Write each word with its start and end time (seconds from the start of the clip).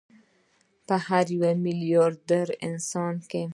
په 0.87 0.95
هر 1.07 1.25
یو 1.37 1.45
میلیارد 1.65 2.29
انسان 2.71 3.13
کې 3.29 3.43